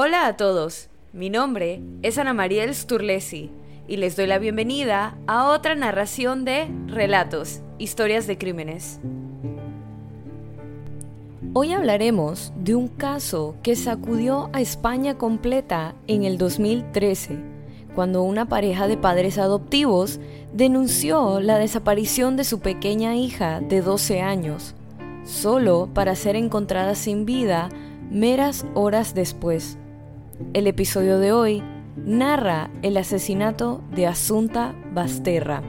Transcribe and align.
Hola 0.00 0.28
a 0.28 0.36
todos, 0.36 0.90
mi 1.12 1.28
nombre 1.28 1.82
es 2.02 2.18
Ana 2.18 2.32
Mariel 2.32 2.72
Sturlesi 2.72 3.50
y 3.88 3.96
les 3.96 4.14
doy 4.14 4.28
la 4.28 4.38
bienvenida 4.38 5.18
a 5.26 5.48
otra 5.48 5.74
narración 5.74 6.44
de 6.44 6.68
Relatos, 6.86 7.62
Historias 7.78 8.28
de 8.28 8.38
Crímenes. 8.38 9.00
Hoy 11.52 11.72
hablaremos 11.72 12.52
de 12.54 12.76
un 12.76 12.86
caso 12.86 13.56
que 13.64 13.74
sacudió 13.74 14.50
a 14.52 14.60
España 14.60 15.18
completa 15.18 15.96
en 16.06 16.22
el 16.22 16.38
2013, 16.38 17.36
cuando 17.96 18.22
una 18.22 18.46
pareja 18.48 18.86
de 18.86 18.98
padres 18.98 19.36
adoptivos 19.36 20.20
denunció 20.52 21.40
la 21.40 21.58
desaparición 21.58 22.36
de 22.36 22.44
su 22.44 22.60
pequeña 22.60 23.16
hija 23.16 23.60
de 23.60 23.82
12 23.82 24.20
años, 24.20 24.76
solo 25.24 25.88
para 25.92 26.14
ser 26.14 26.36
encontrada 26.36 26.94
sin 26.94 27.24
vida 27.26 27.68
meras 28.12 28.64
horas 28.74 29.12
después. 29.12 29.76
El 30.54 30.68
episodio 30.68 31.18
de 31.18 31.32
hoy 31.32 31.64
narra 31.96 32.70
el 32.82 32.96
asesinato 32.96 33.82
de 33.94 34.06
Asunta 34.06 34.72
Basterra. 34.92 35.62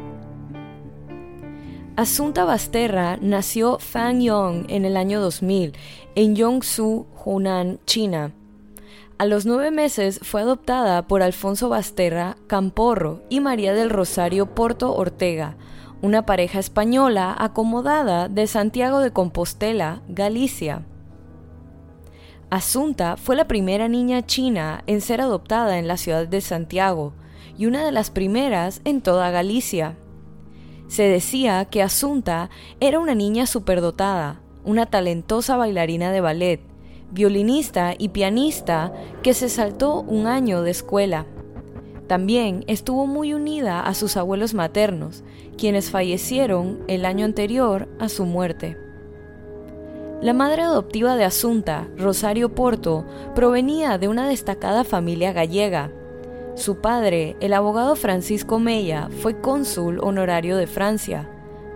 Asunta 1.95 2.45
Basterra 2.45 3.17
nació 3.19 3.79
Fang 3.79 4.21
Yong 4.21 4.67
en 4.69 4.85
el 4.85 4.95
año 4.95 5.21
2000 5.21 5.73
en 6.13 6.35
Yongsu, 6.35 7.07
Hunan, 7.25 7.79
China. 7.85 8.31
A 9.17 9.25
los 9.25 9.47
nueve 9.47 9.71
meses 9.71 10.19
fue 10.21 10.41
adoptada 10.41 11.07
por 11.07 11.23
Alfonso 11.23 11.67
Basterra 11.67 12.37
Camporro 12.45 13.23
y 13.27 13.39
María 13.39 13.73
del 13.73 13.89
Rosario 13.89 14.53
Porto 14.53 14.95
Ortega, 14.95 15.57
una 16.03 16.27
pareja 16.27 16.59
española 16.59 17.35
acomodada 17.37 18.29
de 18.29 18.45
Santiago 18.45 18.99
de 18.99 19.11
Compostela, 19.11 20.03
Galicia. 20.07 20.85
Asunta 22.49 23.15
fue 23.15 23.35
la 23.35 23.47
primera 23.47 23.87
niña 23.87 24.25
china 24.25 24.83
en 24.87 25.01
ser 25.01 25.21
adoptada 25.21 25.77
en 25.77 25.87
la 25.87 25.97
ciudad 25.97 26.27
de 26.27 26.41
Santiago 26.41 27.13
y 27.59 27.67
una 27.67 27.85
de 27.85 27.91
las 27.91 28.09
primeras 28.09 28.81
en 28.85 29.01
toda 29.01 29.29
Galicia. 29.29 29.97
Se 30.87 31.03
decía 31.03 31.65
que 31.65 31.83
Asunta 31.83 32.49
era 32.79 32.97
una 32.97 33.13
niña 33.13 33.45
superdotada, 33.45 34.41
una 34.65 34.87
talentosa 34.87 35.57
bailarina 35.57 36.11
de 36.11 36.21
ballet, 36.21 36.61
violinista 37.11 37.93
y 37.95 38.09
pianista 38.09 38.93
que 39.21 39.35
se 39.35 39.47
saltó 39.47 40.01
un 40.01 40.25
año 40.25 40.63
de 40.63 40.71
escuela. 40.71 41.27
También 42.07 42.63
estuvo 42.65 43.05
muy 43.05 43.35
unida 43.35 43.81
a 43.81 43.93
sus 43.93 44.17
abuelos 44.17 44.55
maternos, 44.55 45.23
quienes 45.55 45.91
fallecieron 45.91 46.79
el 46.87 47.05
año 47.05 47.25
anterior 47.25 47.87
a 47.99 48.09
su 48.09 48.25
muerte. 48.25 48.88
La 50.21 50.33
madre 50.33 50.63
adoptiva 50.63 51.15
de 51.15 51.23
Asunta, 51.23 51.87
Rosario 51.95 52.53
Porto, 52.53 53.05
provenía 53.35 53.97
de 53.97 54.09
una 54.09 54.27
destacada 54.27 54.83
familia 54.83 55.31
gallega. 55.31 55.93
Su 56.55 56.81
padre, 56.81 57.37
el 57.39 57.53
abogado 57.53 57.95
Francisco 57.95 58.59
Mella, 58.59 59.07
fue 59.21 59.39
cónsul 59.39 59.99
honorario 60.01 60.57
de 60.57 60.67
Francia. 60.67 61.29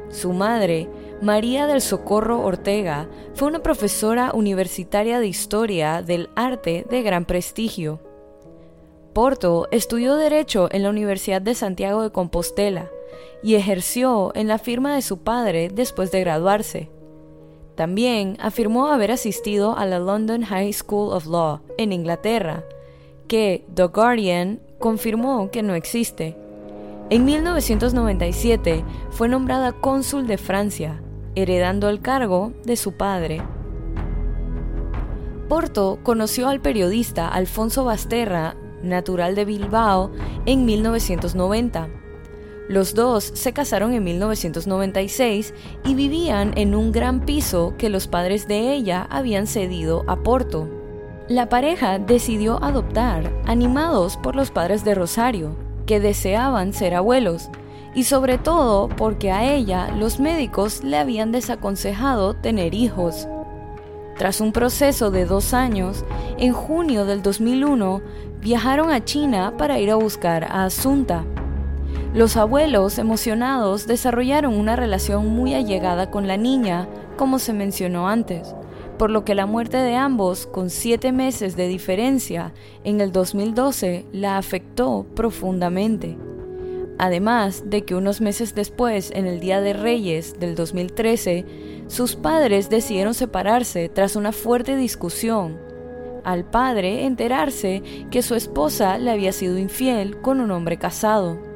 Su 0.10 0.34
madre, 0.34 0.90
María 1.22 1.68
del 1.68 1.80
Socorro 1.80 2.42
Ortega, 2.42 3.08
fue 3.34 3.48
una 3.48 3.64
profesora 3.64 4.32
universitaria 4.34 5.22
de 5.22 5.28
historia 5.28 6.02
del 6.02 6.30
arte 6.36 6.86
de 6.90 7.02
gran 7.02 7.24
prestigio. 7.24 8.02
Porto 9.14 9.70
estudió 9.72 10.16
Derecho 10.16 10.68
en 10.70 10.84
la 10.84 10.90
Universidad 10.90 11.42
de 11.42 11.56
Santiago 11.56 12.02
de 12.04 12.12
Compostela 12.12 12.90
y 13.42 13.56
ejerció 13.56 14.34
en 14.36 14.50
la 14.50 14.58
firma 14.58 14.96
de 14.96 15.02
su 15.02 15.20
padre 15.20 15.70
después 15.74 16.12
de 16.12 16.20
graduarse. 16.20 16.90
También 17.76 18.38
afirmó 18.40 18.88
haber 18.88 19.12
asistido 19.12 19.76
a 19.78 19.86
la 19.86 20.00
London 20.00 20.44
High 20.44 20.74
School 20.74 21.12
of 21.12 21.26
Law 21.26 21.62
en 21.78 21.92
Inglaterra, 21.92 22.64
que 23.28 23.66
The 23.74 23.86
Guardian 23.86 24.60
confirmó 24.80 25.50
que 25.50 25.64
no 25.64 25.74
existe. 25.74 26.38
En 27.10 27.26
1997 27.26 28.84
fue 29.10 29.28
nombrada 29.28 29.72
cónsul 29.72 30.28
de 30.28 30.38
Francia, 30.38 31.02
heredando 31.36 31.90
el 31.90 32.02
cargo 32.02 32.54
de 32.64 32.76
su 32.76 32.94
padre. 32.94 33.42
Porto 35.50 36.00
conoció 36.04 36.50
al 36.50 36.62
periodista 36.62 37.28
Alfonso 37.28 37.84
Basterra, 37.86 38.56
natural 38.84 39.34
de 39.36 39.46
Bilbao, 39.46 40.12
en 40.46 40.66
1990 40.66 42.03
los 42.70 42.96
dos 42.96 43.32
se 43.34 43.52
casaron 43.52 43.94
en 43.94 44.04
1996 44.04 45.54
y 45.84 45.96
vivían 45.96 46.54
en 46.56 46.76
un 46.76 46.92
gran 46.92 47.26
piso 47.26 47.74
que 47.78 47.90
los 47.90 48.08
padres 48.08 48.48
de 48.48 48.74
ella 48.74 49.06
habían 49.10 49.48
cedido 49.48 50.04
a 50.08 50.24
Porto. 50.24 50.70
La 51.28 51.50
pareja 51.50 52.00
decidió 52.00 52.64
adoptar, 52.64 53.32
animados 53.46 54.18
por 54.18 54.36
los 54.36 54.52
padres 54.52 54.84
de 54.86 54.96
Rosario, 54.96 55.56
que 55.86 56.00
deseaban 56.00 56.74
ser 56.74 56.96
abuelos, 56.96 57.50
y 57.96 58.06
sobre 58.06 58.38
todo 58.38 58.90
porque 58.90 59.32
a 59.32 59.54
ella 59.54 59.90
los 59.98 60.20
médicos 60.20 60.84
le 60.84 60.98
habían 60.98 61.32
desaconsejado 61.32 62.34
tener 62.34 62.74
hijos. 62.74 63.28
Tras 64.18 64.42
un 64.42 64.52
proceso 64.52 65.12
de 65.12 65.26
dos 65.26 65.54
años, 65.54 66.06
en 66.38 66.54
junio 66.54 67.06
del 67.06 67.22
2001 67.22 68.02
viajaron 68.42 68.92
a 68.92 69.04
China 69.04 69.56
para 69.58 69.80
ir 69.80 69.92
a 69.92 69.96
buscar 69.96 70.44
a 70.46 70.66
Asunta. 70.66 71.26
Los 72.14 72.38
abuelos, 72.38 73.00
emocionados, 73.00 73.88
desarrollaron 73.88 74.54
una 74.54 74.76
relación 74.76 75.28
muy 75.28 75.56
allegada 75.56 76.12
con 76.12 76.28
la 76.28 76.38
niña, 76.38 76.88
como 77.18 77.40
se 77.40 77.54
mencionó 77.54 78.08
antes, 78.08 78.54
por 78.98 79.10
lo 79.10 79.26
que 79.26 79.36
la 79.36 79.46
muerte 79.46 79.78
de 79.78 79.96
ambos, 79.96 80.46
con 80.46 80.70
siete 80.70 81.12
meses 81.12 81.56
de 81.56 81.68
diferencia, 81.68 82.54
en 82.84 83.02
el 83.02 83.12
2012, 83.12 84.06
la 84.12 84.38
afectó 84.38 85.06
profundamente. 85.16 86.18
Además 87.00 87.64
de 87.66 87.84
que 87.84 87.96
unos 87.96 88.22
meses 88.22 88.54
después, 88.54 89.12
en 89.16 89.26
el 89.26 89.40
Día 89.40 89.62
de 89.62 89.74
Reyes 89.74 90.40
del 90.40 90.56
2013, 90.56 91.46
sus 91.88 92.16
padres 92.16 92.70
decidieron 92.70 93.14
separarse 93.14 93.90
tras 93.90 94.16
una 94.16 94.32
fuerte 94.32 94.76
discusión. 94.76 95.58
Al 96.24 96.46
padre 96.46 97.06
enterarse 97.06 97.82
que 98.12 98.22
su 98.22 98.36
esposa 98.36 98.98
le 98.98 99.12
había 99.12 99.34
sido 99.34 99.58
infiel 99.58 100.22
con 100.22 100.40
un 100.40 100.52
hombre 100.52 100.78
casado. 100.78 101.53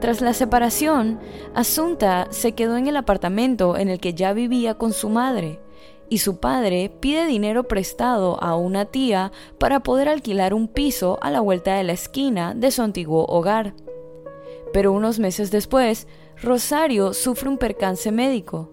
Tras 0.00 0.22
la 0.22 0.32
separación, 0.32 1.20
Asunta 1.54 2.26
se 2.30 2.52
quedó 2.52 2.78
en 2.78 2.86
el 2.86 2.96
apartamento 2.96 3.76
en 3.76 3.90
el 3.90 4.00
que 4.00 4.14
ya 4.14 4.32
vivía 4.32 4.74
con 4.74 4.94
su 4.94 5.10
madre, 5.10 5.60
y 6.08 6.18
su 6.18 6.40
padre 6.40 6.90
pide 7.00 7.26
dinero 7.26 7.68
prestado 7.68 8.42
a 8.42 8.56
una 8.56 8.86
tía 8.86 9.30
para 9.58 9.80
poder 9.80 10.08
alquilar 10.08 10.54
un 10.54 10.68
piso 10.68 11.18
a 11.20 11.30
la 11.30 11.40
vuelta 11.40 11.74
de 11.74 11.84
la 11.84 11.92
esquina 11.92 12.54
de 12.54 12.70
su 12.70 12.80
antiguo 12.80 13.26
hogar. 13.26 13.74
Pero 14.72 14.92
unos 14.92 15.18
meses 15.18 15.50
después, 15.50 16.08
Rosario 16.42 17.12
sufre 17.12 17.50
un 17.50 17.58
percance 17.58 18.10
médico, 18.10 18.72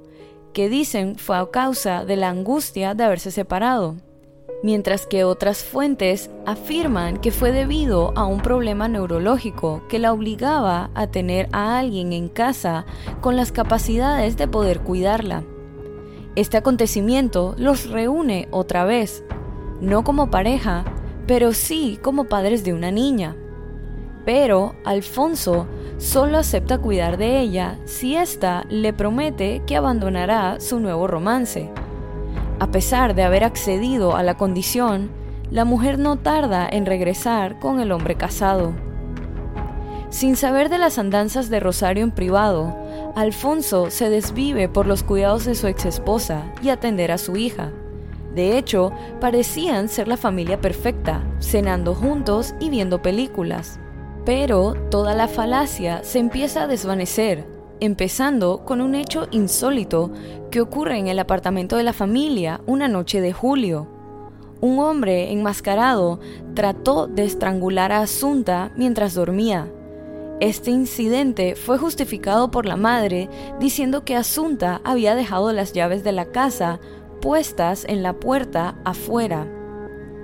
que 0.54 0.70
dicen 0.70 1.18
fue 1.18 1.38
a 1.38 1.46
causa 1.52 2.06
de 2.06 2.16
la 2.16 2.30
angustia 2.30 2.96
de 2.96 3.04
haberse 3.04 3.32
separado 3.32 3.98
mientras 4.64 5.06
que 5.06 5.24
otras 5.24 5.64
fuentes 5.64 6.30
afirman 6.46 7.18
que 7.18 7.32
fue 7.32 7.52
debido 7.52 8.14
a 8.16 8.26
un 8.26 8.42
problema 8.42 8.88
neurológico 8.88 9.84
que 9.88 10.00
la 10.00 10.14
obligaba 10.14 10.90
a 10.96 11.08
tener 11.08 11.48
a 11.52 11.78
alguien 11.78 12.14
en 12.14 12.30
casa 12.30 12.86
con 13.22 13.36
las 13.36 13.52
capacidades 13.52 14.38
de 14.38 14.48
poder 14.48 14.82
cuidarla. 14.82 15.44
Este 16.36 16.58
acontecimiento 16.58 17.56
los 17.58 17.90
reúne 17.90 18.48
otra 18.52 18.86
vez, 18.86 19.24
no 19.82 20.04
como 20.04 20.30
pareja, 20.30 20.86
pero 21.26 21.54
sí 21.54 22.00
como 22.02 22.26
padres 22.26 22.64
de 22.64 22.74
una 22.74 22.92
niña. 22.92 23.36
Pero 24.26 24.76
Alfonso 24.86 25.68
solo 25.98 26.38
acepta 26.38 26.78
cuidar 26.78 27.18
de 27.18 27.40
ella 27.40 27.80
si 27.86 28.16
ésta 28.16 28.66
le 28.70 28.94
promete 28.94 29.64
que 29.66 29.76
abandonará 29.76 30.60
su 30.60 30.80
nuevo 30.80 31.08
romance. 31.08 31.72
A 32.60 32.72
pesar 32.72 33.14
de 33.14 33.22
haber 33.22 33.44
accedido 33.44 34.16
a 34.16 34.24
la 34.24 34.36
condición, 34.36 35.12
la 35.52 35.64
mujer 35.64 36.00
no 36.00 36.18
tarda 36.18 36.68
en 36.68 36.88
regresar 36.88 37.60
con 37.60 37.80
el 37.80 37.92
hombre 37.92 38.16
casado. 38.16 38.74
Sin 40.10 40.36
saber 40.36 40.70
de 40.70 40.80
las 40.80 40.98
andanzas 40.98 41.50
de 41.50 41.60
Rosario 41.60 42.04
en 42.04 42.12
privado, 42.12 42.76
Alfonso 43.16 43.92
se 43.92 44.10
desvive 44.10 44.70
por 44.70 44.88
los 44.88 45.04
cuidados 45.04 45.46
de 45.46 45.54
su 45.54 45.68
exesposa 45.68 46.52
y 46.64 46.70
atender 46.70 47.12
a 47.12 47.20
su 47.20 47.38
hija. 47.38 47.72
De 48.34 48.58
hecho, 48.58 48.92
parecían 49.20 49.88
ser 49.88 50.08
la 50.08 50.18
familia 50.18 50.60
perfecta, 50.60 51.24
cenando 51.40 51.94
juntos 51.94 52.56
y 52.60 52.70
viendo 52.70 53.02
películas. 53.04 53.80
Pero 54.26 54.74
toda 54.90 55.14
la 55.14 55.28
falacia 55.28 56.04
se 56.04 56.20
empieza 56.20 56.64
a 56.64 56.68
desvanecer 56.68 57.58
empezando 57.80 58.64
con 58.66 58.82
un 58.82 58.96
hecho 58.96 59.28
insólito 59.32 60.12
ocurre 60.62 60.98
en 60.98 61.08
el 61.08 61.20
apartamento 61.20 61.78
de 61.78 61.84
la 61.84 61.94
familia 61.94 62.62
una 62.66 62.88
noche 62.88 63.22
de 63.22 63.34
julio. 63.34 63.88
Un 64.62 64.80
hombre 64.80 65.32
enmascarado 65.32 66.20
trató 66.56 67.08
de 67.08 67.26
estrangular 67.26 67.92
a 67.92 68.02
Asunta 68.02 68.72
mientras 68.76 69.14
dormía. 69.14 69.72
Este 70.40 70.72
incidente 70.72 71.56
fue 71.56 71.78
justificado 71.78 72.52
por 72.52 72.66
la 72.66 72.76
madre 72.76 73.30
diciendo 73.60 74.04
que 74.04 74.16
Asunta 74.16 74.82
había 74.84 75.16
dejado 75.16 75.52
las 75.52 75.74
llaves 75.74 76.04
de 76.04 76.12
la 76.12 76.26
casa 76.26 76.80
puestas 77.22 77.86
en 77.86 78.04
la 78.04 78.14
puerta 78.14 78.78
afuera. 78.86 79.48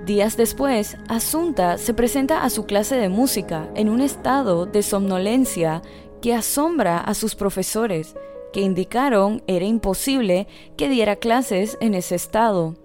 Días 0.06 0.36
después, 0.36 0.96
Asunta 1.08 1.78
se 1.78 1.94
presenta 1.94 2.44
a 2.44 2.50
su 2.50 2.66
clase 2.66 2.96
de 2.96 3.08
música 3.08 3.68
en 3.74 3.88
un 3.88 4.00
estado 4.00 4.66
de 4.66 4.82
somnolencia 4.82 5.82
que 6.20 6.34
asombra 6.34 6.98
a 6.98 7.14
sus 7.14 7.34
profesores, 7.34 8.14
que 8.54 8.60
indicaron 8.60 9.42
era 9.48 9.64
imposible 9.64 10.46
que 10.76 10.88
diera 10.88 11.16
clases 11.16 11.76
en 11.80 11.94
ese 11.94 12.14
estado. 12.14 12.76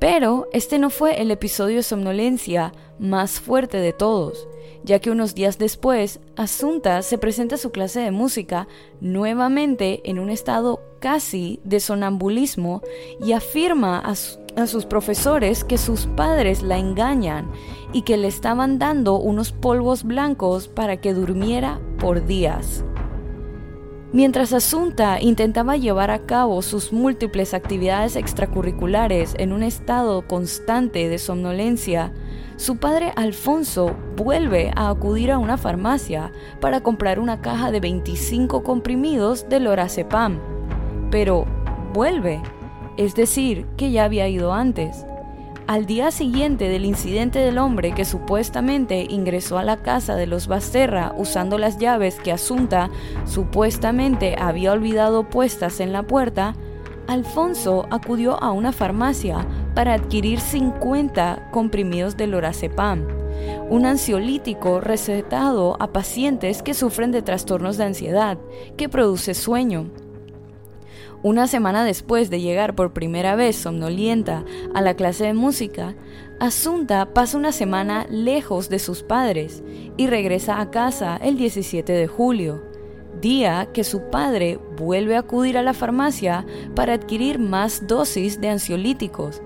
Pero 0.00 0.48
este 0.52 0.80
no 0.80 0.90
fue 0.90 1.22
el 1.22 1.30
episodio 1.30 1.76
de 1.76 1.84
somnolencia 1.84 2.72
más 2.98 3.38
fuerte 3.38 3.76
de 3.76 3.92
todos, 3.92 4.48
ya 4.82 4.98
que 4.98 5.12
unos 5.12 5.36
días 5.36 5.58
después, 5.58 6.18
Asunta 6.36 7.02
se 7.02 7.18
presenta 7.18 7.54
a 7.54 7.58
su 7.58 7.70
clase 7.70 8.00
de 8.00 8.10
música 8.10 8.66
nuevamente 9.00 10.00
en 10.10 10.18
un 10.18 10.28
estado 10.28 10.80
casi 10.98 11.60
de 11.62 11.78
sonambulismo 11.78 12.82
y 13.24 13.30
afirma 13.30 14.00
a, 14.00 14.14
a, 14.60 14.66
sus 14.66 14.86
profesores 14.86 15.62
que 15.62 15.78
sus 15.78 16.06
padres 16.06 16.62
la 16.62 16.78
engañan 16.78 17.48
y 17.92 18.02
que 18.02 18.16
le 18.16 18.26
estaban 18.26 18.80
dando 18.80 19.20
unos 19.20 19.52
polvos 19.52 20.02
blancos 20.02 20.66
para 20.66 21.00
que 21.00 21.14
durmiera 21.14 21.78
por 22.00 22.26
días. 22.26 22.84
Mientras 24.12 24.52
Asunta 24.52 25.20
intentaba 25.20 25.76
llevar 25.76 26.10
a 26.10 26.26
cabo 26.26 26.62
sus 26.62 26.92
múltiples 26.92 27.54
actividades 27.54 28.16
extracurriculares 28.16 29.34
en 29.38 29.52
un 29.52 29.62
estado 29.62 30.26
constante 30.26 31.08
de 31.08 31.16
somnolencia, 31.18 32.12
su 32.56 32.78
padre 32.78 33.12
Alfonso 33.14 33.94
vuelve 34.16 34.72
a 34.74 34.90
acudir 34.90 35.30
a 35.30 35.38
una 35.38 35.56
farmacia 35.56 36.32
para 36.60 36.82
comprar 36.82 37.20
una 37.20 37.40
caja 37.40 37.70
de 37.70 37.78
25 37.78 38.64
comprimidos 38.64 39.48
de 39.48 39.60
lorazepam. 39.60 40.40
Pero 41.12 41.46
vuelve, 41.94 42.42
es 42.96 43.14
decir, 43.14 43.64
que 43.76 43.92
ya 43.92 44.04
había 44.04 44.26
ido 44.26 44.52
antes. 44.52 45.06
Al 45.70 45.86
día 45.86 46.10
siguiente 46.10 46.68
del 46.68 46.84
incidente 46.84 47.38
del 47.38 47.56
hombre 47.56 47.92
que 47.92 48.04
supuestamente 48.04 49.06
ingresó 49.08 49.56
a 49.56 49.62
la 49.62 49.76
casa 49.76 50.16
de 50.16 50.26
los 50.26 50.48
Basterra 50.48 51.14
usando 51.16 51.58
las 51.58 51.78
llaves 51.78 52.18
que 52.18 52.32
Asunta 52.32 52.90
supuestamente 53.24 54.34
había 54.36 54.72
olvidado 54.72 55.30
puestas 55.30 55.78
en 55.78 55.92
la 55.92 56.02
puerta, 56.02 56.56
Alfonso 57.06 57.86
acudió 57.92 58.42
a 58.42 58.50
una 58.50 58.72
farmacia 58.72 59.46
para 59.76 59.94
adquirir 59.94 60.40
50 60.40 61.50
comprimidos 61.52 62.16
de 62.16 62.26
lorazepam, 62.26 63.06
un 63.68 63.86
ansiolítico 63.86 64.80
recetado 64.80 65.76
a 65.78 65.92
pacientes 65.92 66.64
que 66.64 66.74
sufren 66.74 67.12
de 67.12 67.22
trastornos 67.22 67.76
de 67.76 67.84
ansiedad, 67.84 68.38
que 68.76 68.88
produce 68.88 69.34
sueño. 69.34 69.86
Una 71.22 71.46
semana 71.46 71.84
después 71.84 72.30
de 72.30 72.40
llegar 72.40 72.74
por 72.74 72.94
primera 72.94 73.36
vez 73.36 73.56
somnolienta 73.56 74.44
a 74.72 74.80
la 74.80 74.94
clase 74.94 75.24
de 75.24 75.34
música, 75.34 75.94
Asunta 76.40 77.12
pasa 77.12 77.36
una 77.36 77.52
semana 77.52 78.06
lejos 78.08 78.70
de 78.70 78.78
sus 78.78 79.02
padres 79.02 79.62
y 79.98 80.06
regresa 80.06 80.58
a 80.58 80.70
casa 80.70 81.18
el 81.18 81.36
17 81.36 81.92
de 81.92 82.06
julio, 82.06 82.62
día 83.20 83.68
que 83.74 83.84
su 83.84 84.08
padre 84.08 84.58
vuelve 84.78 85.16
a 85.16 85.18
acudir 85.18 85.58
a 85.58 85.62
la 85.62 85.74
farmacia 85.74 86.46
para 86.74 86.94
adquirir 86.94 87.38
más 87.38 87.86
dosis 87.86 88.40
de 88.40 88.48
ansiolíticos. 88.48 89.42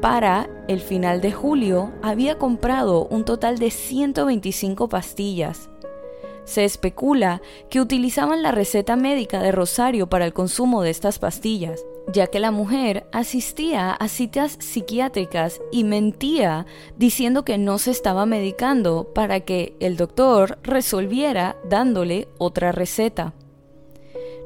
Para 0.00 0.48
el 0.68 0.78
final 0.78 1.20
de 1.20 1.32
julio 1.32 1.90
había 2.00 2.38
comprado 2.38 3.08
un 3.08 3.24
total 3.24 3.58
de 3.58 3.72
125 3.72 4.88
pastillas. 4.88 5.68
Se 6.48 6.64
especula 6.64 7.42
que 7.68 7.78
utilizaban 7.78 8.42
la 8.42 8.52
receta 8.52 8.96
médica 8.96 9.42
de 9.42 9.52
Rosario 9.52 10.08
para 10.08 10.24
el 10.24 10.32
consumo 10.32 10.80
de 10.80 10.88
estas 10.88 11.18
pastillas, 11.18 11.84
ya 12.10 12.28
que 12.28 12.40
la 12.40 12.50
mujer 12.50 13.06
asistía 13.12 13.90
a 13.92 14.08
citas 14.08 14.56
psiquiátricas 14.58 15.60
y 15.70 15.84
mentía 15.84 16.64
diciendo 16.96 17.44
que 17.44 17.58
no 17.58 17.76
se 17.76 17.90
estaba 17.90 18.24
medicando 18.24 19.12
para 19.14 19.40
que 19.40 19.76
el 19.78 19.98
doctor 19.98 20.56
resolviera 20.62 21.58
dándole 21.68 22.28
otra 22.38 22.72
receta. 22.72 23.34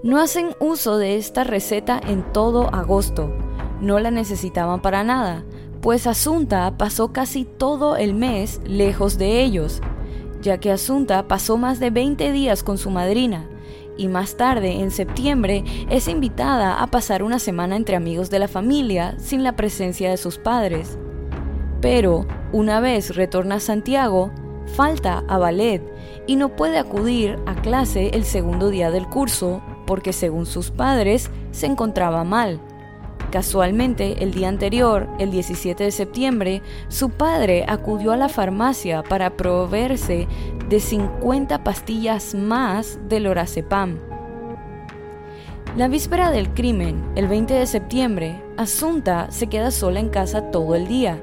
No 0.02 0.20
hacen 0.20 0.56
uso 0.58 0.98
de 0.98 1.14
esta 1.14 1.44
receta 1.44 2.00
en 2.04 2.32
todo 2.32 2.74
agosto, 2.74 3.32
no 3.80 4.00
la 4.00 4.10
necesitaban 4.10 4.82
para 4.82 5.04
nada, 5.04 5.44
pues 5.80 6.08
Asunta 6.08 6.76
pasó 6.76 7.12
casi 7.12 7.44
todo 7.44 7.94
el 7.94 8.14
mes 8.14 8.60
lejos 8.64 9.18
de 9.18 9.44
ellos, 9.44 9.80
ya 10.42 10.58
que 10.58 10.70
Asunta 10.70 11.26
pasó 11.28 11.56
más 11.56 11.80
de 11.80 11.90
20 11.90 12.32
días 12.32 12.62
con 12.62 12.76
su 12.76 12.90
madrina 12.90 13.48
y 13.96 14.08
más 14.08 14.36
tarde, 14.36 14.80
en 14.80 14.90
septiembre, 14.90 15.64
es 15.90 16.08
invitada 16.08 16.82
a 16.82 16.86
pasar 16.86 17.22
una 17.22 17.38
semana 17.38 17.76
entre 17.76 17.96
amigos 17.96 18.30
de 18.30 18.38
la 18.38 18.48
familia 18.48 19.14
sin 19.18 19.44
la 19.44 19.54
presencia 19.54 20.10
de 20.10 20.16
sus 20.16 20.38
padres. 20.38 20.98
Pero, 21.80 22.26
una 22.52 22.80
vez 22.80 23.14
retorna 23.14 23.56
a 23.56 23.60
Santiago, 23.60 24.30
falta 24.76 25.24
a 25.28 25.38
ballet 25.38 25.82
y 26.26 26.36
no 26.36 26.56
puede 26.56 26.78
acudir 26.78 27.38
a 27.46 27.54
clase 27.60 28.10
el 28.14 28.24
segundo 28.24 28.70
día 28.70 28.90
del 28.90 29.06
curso 29.06 29.62
porque 29.86 30.12
según 30.12 30.46
sus 30.46 30.70
padres 30.70 31.30
se 31.50 31.66
encontraba 31.66 32.24
mal 32.24 32.60
Casualmente, 33.32 34.22
el 34.22 34.34
día 34.34 34.50
anterior, 34.50 35.08
el 35.18 35.30
17 35.30 35.84
de 35.84 35.90
septiembre, 35.90 36.60
su 36.88 37.08
padre 37.08 37.64
acudió 37.66 38.12
a 38.12 38.18
la 38.18 38.28
farmacia 38.28 39.02
para 39.02 39.38
proveerse 39.38 40.28
de 40.68 40.78
50 40.78 41.64
pastillas 41.64 42.34
más 42.34 42.98
de 43.08 43.20
lorazepam. 43.20 43.98
La 45.78 45.88
víspera 45.88 46.30
del 46.30 46.52
crimen, 46.52 47.02
el 47.16 47.26
20 47.26 47.54
de 47.54 47.66
septiembre, 47.66 48.42
Asunta 48.58 49.30
se 49.30 49.46
queda 49.46 49.70
sola 49.70 49.98
en 49.98 50.10
casa 50.10 50.50
todo 50.50 50.74
el 50.74 50.86
día, 50.86 51.18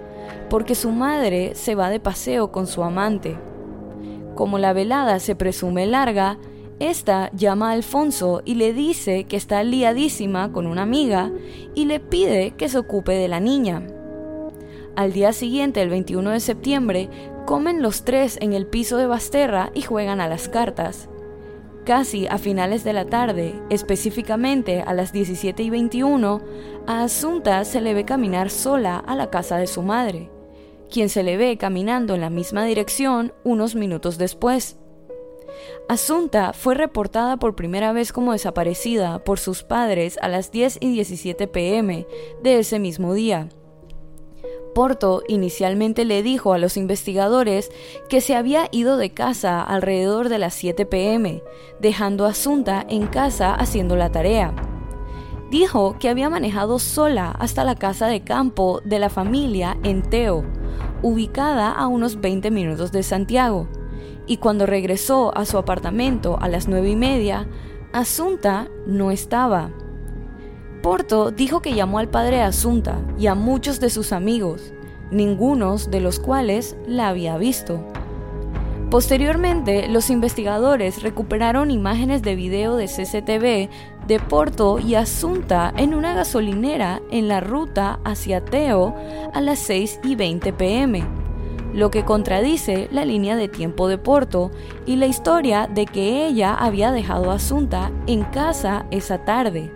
porque 0.50 0.73
su 0.73 0.89
madre 0.89 1.53
se 1.53 1.75
va 1.75 1.91
de 1.91 2.00
paseo 2.00 2.51
con 2.51 2.65
su 2.65 2.83
amante. 2.83 3.38
Como 4.33 4.57
la 4.57 4.73
velada 4.73 5.19
se 5.19 5.35
presume 5.35 5.85
larga, 5.85 6.39
esta 6.80 7.30
llama 7.34 7.70
a 7.70 7.74
Alfonso 7.74 8.42
y 8.46 8.56
le 8.56 8.74
dice 8.74 9.26
que 9.26 9.36
está 9.36 9.64
liadísima 9.64 10.52
con 10.52 10.66
una 10.66 10.84
amiga 10.84 11.31
y 11.76 11.86
le 11.86 12.00
pide 12.00 12.52
que 12.52 12.70
se 12.70 12.78
ocupe 12.78 13.12
de 13.12 13.28
la 13.28 13.40
niña. 13.40 13.86
Al 14.96 15.14
día 15.14 15.34
siguiente, 15.34 15.81
el 15.81 15.90
21 15.90 16.31
de 16.31 16.40
septiembre, 16.40 17.10
comen 17.46 17.81
los 17.81 18.04
tres 18.04 18.38
en 18.42 18.54
el 18.54 18.66
piso 18.66 18.98
de 18.98 19.08
Basterra 19.08 19.72
y 19.74 19.81
juegan 19.81 20.22
a 20.22 20.28
las 20.28 20.50
cartas. 20.50 21.10
Casi 21.86 22.28
a 22.28 22.38
finales 22.38 22.84
de 22.84 22.94
la 22.94 23.06
tarde, 23.06 23.60
específicamente 23.70 24.81
a 24.81 24.94
las 24.94 25.12
17 25.12 25.64
y 25.64 25.70
21, 25.70 26.42
a 26.86 27.04
Asunta 27.04 27.64
se 27.66 27.81
le 27.81 27.94
ve 27.94 28.06
caminar 28.06 28.50
sola 28.50 28.98
a 28.98 29.16
la 29.16 29.30
casa 29.30 29.58
de 29.58 29.68
su 29.68 29.81
madre, 29.81 30.30
quien 30.92 31.10
se 31.10 31.24
le 31.24 31.38
ve 31.38 31.58
caminando 31.58 32.16
en 32.16 32.22
la 32.22 32.30
misma 32.30 32.64
dirección 32.64 33.33
unos 33.44 33.76
minutos 33.76 34.18
después. 34.18 34.79
Asunta 35.87 36.54
fue 36.54 36.75
reportada 36.75 37.37
por 37.37 37.56
primera 37.56 37.92
vez 37.94 38.13
como 38.13 38.33
desaparecida 38.33 39.23
por 39.23 39.39
sus 39.39 39.63
padres 39.63 40.19
a 40.21 40.28
las 40.28 40.51
10 40.51 40.78
y 40.81 40.92
17 40.92 41.47
pm 41.47 42.06
de 42.44 42.59
ese 42.59 42.80
mismo 42.80 43.13
día. 43.13 43.49
Porto 44.75 45.23
inicialmente 45.28 46.06
le 46.06 46.21
dijo 46.21 46.54
a 46.54 46.59
los 46.59 46.78
investigadores 46.78 47.71
que 48.07 48.21
se 48.21 48.35
había 48.35 48.68
ido 48.71 48.97
de 48.97 49.09
casa 49.09 49.63
alrededor 49.63 50.30
de 50.30 50.37
las 50.37 50.54
7 50.54 50.85
pm, 50.85 51.42
dejando 51.80 52.25
a 52.25 52.30
Asunta 52.30 52.85
en 52.87 53.07
casa 53.07 53.56
haciendo 53.56 53.95
la 53.95 54.11
tarea. 54.11 54.54
Dijo 55.49 55.97
que 55.99 56.09
había 56.09 56.30
manejado 56.30 56.78
sola 56.78 57.31
hasta 57.39 57.63
la 57.63 57.73
casa 57.75 58.06
de 58.06 58.21
campo 58.21 58.81
de 58.85 58.99
la 58.99 59.09
familia 59.09 59.75
en 59.83 60.04
Teo, 60.04 60.45
ubicada 61.01 61.71
a 61.71 61.87
unos 61.87 62.21
20 62.21 62.51
minutos 62.51 62.92
de 62.92 63.01
Santiago 63.01 63.68
y 64.25 64.37
cuando 64.37 64.65
regresó 64.65 65.35
a 65.35 65.45
su 65.45 65.57
apartamento 65.57 66.37
a 66.39 66.47
las 66.47 66.68
nueve 66.68 66.89
y 66.89 66.95
media, 66.95 67.47
Asunta 67.91 68.68
no 68.85 69.09
estaba. 69.09 69.71
Porto 70.83 71.31
dijo 71.31 71.61
que 71.61 71.73
llamó 71.73 71.99
al 71.99 72.09
padre 72.09 72.41
Asunta 72.41 72.99
y 73.18 73.27
a 73.27 73.35
muchos 73.35 73.79
de 73.79 73.89
sus 73.89 74.13
amigos, 74.13 74.73
ningunos 75.11 75.89
de 75.89 75.99
los 75.99 76.19
cuales 76.19 76.77
la 76.87 77.09
había 77.09 77.37
visto. 77.37 77.83
Posteriormente, 78.91 79.87
los 79.87 80.09
investigadores 80.09 81.03
recuperaron 81.03 81.69
imágenes 81.69 82.21
de 82.21 82.35
video 82.35 82.75
de 82.75 82.85
CCTV 82.85 83.69
de 84.07 84.19
Porto 84.19 84.79
y 84.79 84.95
Asunta 84.95 85.73
en 85.77 85.94
una 85.94 86.13
gasolinera 86.13 87.01
en 87.11 87.27
la 87.27 87.39
ruta 87.39 87.99
hacia 88.03 88.44
Teo 88.44 88.95
a 89.33 89.41
las 89.41 89.59
6 89.59 89.99
y 90.03 90.15
20 90.15 90.53
pm 90.53 91.19
lo 91.73 91.92
que 91.92 92.06
contradice 92.06 92.88
la 92.92 93.06
línea 93.06 93.35
de 93.35 93.47
tiempo 93.47 93.88
de 93.88 93.97
Porto 93.97 94.52
y 94.85 94.95
la 94.95 95.06
historia 95.06 95.68
de 95.68 95.85
que 95.85 96.26
ella 96.26 96.54
había 96.54 96.92
dejado 96.92 97.31
a 97.31 97.35
Asunta 97.35 97.92
en 98.07 98.23
casa 98.23 98.85
esa 98.92 99.26
tarde. 99.26 99.71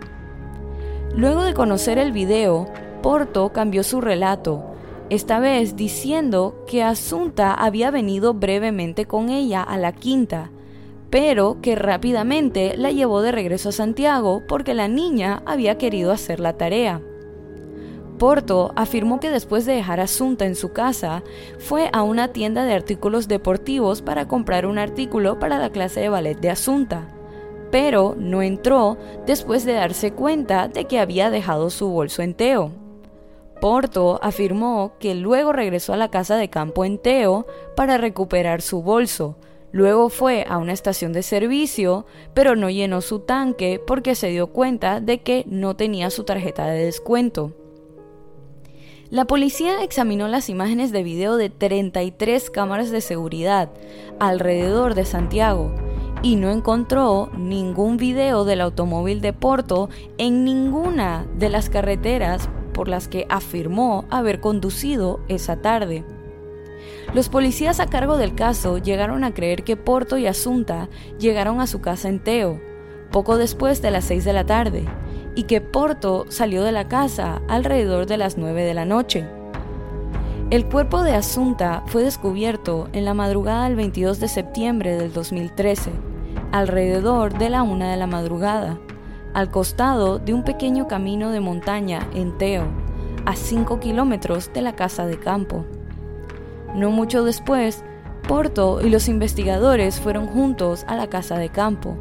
Luego 1.16 1.42
de 1.42 1.54
conocer 1.54 1.98
el 1.98 2.12
video, 2.12 2.66
Porto 3.02 3.52
cambió 3.52 3.82
su 3.82 4.00
relato, 4.00 4.74
esta 5.10 5.38
vez 5.38 5.76
diciendo 5.76 6.64
que 6.66 6.82
Asunta 6.82 7.52
había 7.52 7.90
venido 7.90 8.34
brevemente 8.34 9.04
con 9.06 9.28
ella 9.28 9.62
a 9.62 9.76
la 9.76 9.92
quinta, 9.92 10.50
pero 11.10 11.58
que 11.60 11.76
rápidamente 11.76 12.76
la 12.76 12.90
llevó 12.90 13.20
de 13.20 13.30
regreso 13.30 13.68
a 13.68 13.72
Santiago 13.72 14.42
porque 14.48 14.74
la 14.74 14.88
niña 14.88 15.42
había 15.46 15.78
querido 15.78 16.10
hacer 16.10 16.40
la 16.40 16.54
tarea. 16.54 17.00
Porto 18.18 18.72
afirmó 18.76 19.20
que 19.20 19.30
después 19.30 19.66
de 19.66 19.74
dejar 19.74 20.00
a 20.00 20.04
Asunta 20.04 20.46
en 20.46 20.54
su 20.54 20.72
casa, 20.72 21.22
fue 21.58 21.90
a 21.92 22.02
una 22.02 22.28
tienda 22.28 22.64
de 22.64 22.72
artículos 22.72 23.28
deportivos 23.28 24.02
para 24.02 24.28
comprar 24.28 24.66
un 24.66 24.78
artículo 24.78 25.38
para 25.38 25.58
la 25.58 25.70
clase 25.70 26.00
de 26.00 26.08
ballet 26.08 26.38
de 26.38 26.50
Asunta, 26.50 27.08
pero 27.70 28.14
no 28.18 28.42
entró 28.42 28.96
después 29.26 29.64
de 29.64 29.72
darse 29.72 30.12
cuenta 30.12 30.68
de 30.68 30.84
que 30.84 31.00
había 31.00 31.30
dejado 31.30 31.70
su 31.70 31.88
bolso 31.88 32.22
en 32.22 32.34
Teo. 32.34 32.70
Porto 33.60 34.20
afirmó 34.22 34.92
que 34.98 35.14
luego 35.14 35.52
regresó 35.52 35.92
a 35.92 35.96
la 35.96 36.10
casa 36.10 36.36
de 36.36 36.50
campo 36.50 36.84
en 36.84 36.98
Teo 36.98 37.46
para 37.74 37.98
recuperar 37.98 38.62
su 38.62 38.82
bolso, 38.82 39.36
Luego 39.74 40.08
fue 40.08 40.46
a 40.48 40.58
una 40.58 40.72
estación 40.72 41.12
de 41.12 41.24
servicio, 41.24 42.06
pero 42.32 42.54
no 42.54 42.70
llenó 42.70 43.00
su 43.00 43.18
tanque 43.18 43.82
porque 43.84 44.14
se 44.14 44.28
dio 44.28 44.46
cuenta 44.52 45.00
de 45.00 45.22
que 45.22 45.42
no 45.48 45.74
tenía 45.74 46.10
su 46.10 46.22
tarjeta 46.22 46.64
de 46.68 46.84
descuento. 46.84 47.63
La 49.14 49.26
policía 49.26 49.84
examinó 49.84 50.26
las 50.26 50.48
imágenes 50.48 50.90
de 50.90 51.04
video 51.04 51.36
de 51.36 51.48
33 51.48 52.50
cámaras 52.50 52.90
de 52.90 53.00
seguridad 53.00 53.70
alrededor 54.18 54.96
de 54.96 55.04
Santiago 55.04 55.72
y 56.24 56.34
no 56.34 56.50
encontró 56.50 57.30
ningún 57.38 57.96
video 57.96 58.44
del 58.44 58.60
automóvil 58.60 59.20
de 59.20 59.32
Porto 59.32 59.88
en 60.18 60.44
ninguna 60.44 61.28
de 61.38 61.48
las 61.48 61.70
carreteras 61.70 62.48
por 62.72 62.88
las 62.88 63.06
que 63.06 63.24
afirmó 63.28 64.04
haber 64.10 64.40
conducido 64.40 65.20
esa 65.28 65.62
tarde. 65.62 66.04
Los 67.14 67.28
policías 67.28 67.78
a 67.78 67.86
cargo 67.86 68.16
del 68.16 68.34
caso 68.34 68.78
llegaron 68.78 69.22
a 69.22 69.32
creer 69.32 69.62
que 69.62 69.76
Porto 69.76 70.18
y 70.18 70.26
Asunta 70.26 70.88
llegaron 71.20 71.60
a 71.60 71.68
su 71.68 71.80
casa 71.80 72.08
en 72.08 72.18
Teo, 72.18 72.60
poco 73.14 73.38
después 73.38 73.80
de 73.80 73.92
las 73.92 74.06
6 74.06 74.24
de 74.24 74.32
la 74.32 74.44
tarde, 74.44 74.86
y 75.36 75.44
que 75.44 75.60
Porto 75.60 76.26
salió 76.30 76.64
de 76.64 76.72
la 76.72 76.88
casa 76.88 77.42
alrededor 77.46 78.06
de 78.06 78.16
las 78.16 78.36
9 78.36 78.64
de 78.64 78.74
la 78.74 78.86
noche. 78.86 79.24
El 80.50 80.66
cuerpo 80.66 81.04
de 81.04 81.14
Asunta 81.14 81.84
fue 81.86 82.02
descubierto 82.02 82.88
en 82.92 83.04
la 83.04 83.14
madrugada 83.14 83.66
del 83.66 83.76
22 83.76 84.18
de 84.18 84.26
septiembre 84.26 84.96
del 84.96 85.12
2013, 85.12 85.92
alrededor 86.50 87.38
de 87.38 87.50
la 87.50 87.62
1 87.62 87.86
de 87.86 87.96
la 87.96 88.08
madrugada, 88.08 88.80
al 89.32 89.48
costado 89.48 90.18
de 90.18 90.34
un 90.34 90.42
pequeño 90.42 90.88
camino 90.88 91.30
de 91.30 91.38
montaña 91.38 92.08
en 92.16 92.36
Teo, 92.36 92.64
a 93.26 93.36
5 93.36 93.78
kilómetros 93.78 94.52
de 94.52 94.62
la 94.62 94.74
casa 94.74 95.06
de 95.06 95.20
campo. 95.20 95.64
No 96.74 96.90
mucho 96.90 97.22
después, 97.22 97.84
Porto 98.26 98.80
y 98.84 98.90
los 98.90 99.06
investigadores 99.06 100.00
fueron 100.00 100.26
juntos 100.26 100.84
a 100.88 100.96
la 100.96 101.06
casa 101.06 101.38
de 101.38 101.50
campo, 101.50 101.96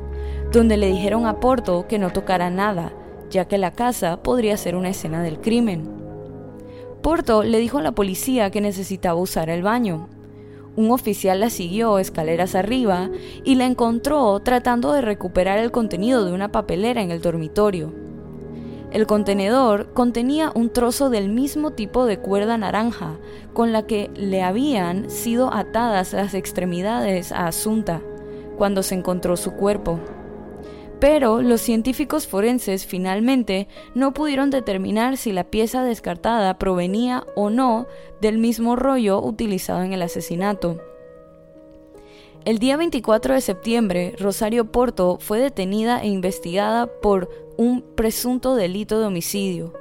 donde 0.53 0.77
le 0.77 0.88
dijeron 0.88 1.25
a 1.25 1.39
Porto 1.39 1.88
que 1.88 1.98
no 1.98 2.12
tocara 2.13 2.51
nada, 2.51 2.93
ya 3.31 3.45
que 3.45 3.57
la 3.57 3.72
casa 3.72 4.22
podría 4.22 4.55
ser 4.55 4.75
una 4.75 4.89
escena 4.89 5.24
del 5.24 5.41
crimen. 5.41 5.89
Porto 7.01 7.41
le 7.41 7.57
dijo 7.57 7.79
a 7.79 7.81
la 7.81 7.93
policía 7.93 8.51
que 8.51 8.62
necesitaba 8.62 9.19
usar 9.19 9.50
el 9.50 9.63
baño. 9.63 10.10
Un 10.75 10.91
oficial 10.91 11.39
la 11.39 11.50
siguió 11.50 11.98
escaleras 11.98 12.53
arriba 12.53 13.10
y 13.43 13.55
la 13.55 13.65
encontró 13.65 14.39
tratando 14.41 14.93
de 14.93 15.01
recuperar 15.01 15.57
el 15.57 15.72
contenido 15.72 16.24
de 16.24 16.33
una 16.33 16.51
papelera 16.51 17.01
en 17.01 17.10
el 17.10 17.22
dormitorio. 17.22 17.91
El 18.91 19.07
contenedor 19.07 19.91
contenía 19.93 20.51
un 20.53 20.69
trozo 20.69 21.10
del 21.10 21.29
mismo 21.29 21.72
tipo 21.72 22.05
de 22.05 22.19
cuerda 22.19 22.60
naranja 22.60 23.17
con 23.53 23.72
la 23.72 23.88
que 23.88 24.12
le 24.13 24.43
habían 24.43 25.10
sido 25.10 25.51
atadas 25.51 26.13
las 26.13 26.36
extremidades 26.36 27.31
a 27.31 27.48
Asunta 27.48 28.01
cuando 28.55 28.83
se 28.83 28.93
encontró 28.93 29.36
su 29.36 29.53
cuerpo. 29.53 30.00
Pero 31.03 31.41
los 31.41 31.60
científicos 31.60 32.27
forenses 32.27 32.86
finalmente 32.86 33.67
no 33.93 34.13
pudieron 34.13 34.50
determinar 34.51 35.17
si 35.17 35.33
la 35.33 35.43
pieza 35.43 35.83
descartada 35.83 36.57
provenía 36.57 37.25
o 37.36 37.50
no 37.50 37.88
del 38.22 38.38
mismo 38.38 38.77
rollo 38.77 39.22
utilizado 39.22 39.83
en 39.83 39.91
el 39.91 40.01
asesinato. 40.01 40.77
El 42.45 42.57
día 42.57 42.77
24 42.77 43.33
de 43.33 43.41
septiembre, 43.41 44.15
Rosario 44.17 44.72
Porto 44.72 45.17
fue 45.19 45.39
detenida 45.39 46.01
e 46.01 46.07
investigada 46.07 46.88
por 46.88 47.29
un 47.57 47.81
presunto 47.81 48.55
delito 48.55 48.98
de 49.01 49.07
homicidio. 49.07 49.74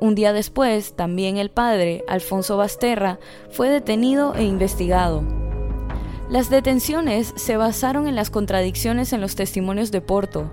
Un 0.00 0.14
día 0.14 0.32
después, 0.32 0.94
también 0.94 1.36
el 1.36 1.50
padre, 1.50 2.02
Alfonso 2.08 2.56
Basterra, 2.56 3.18
fue 3.50 3.68
detenido 3.68 4.34
e 4.34 4.44
investigado. 4.44 5.45
Las 6.28 6.50
detenciones 6.50 7.32
se 7.36 7.56
basaron 7.56 8.08
en 8.08 8.16
las 8.16 8.30
contradicciones 8.30 9.12
en 9.12 9.20
los 9.20 9.36
testimonios 9.36 9.92
de 9.92 10.00
Porto, 10.00 10.50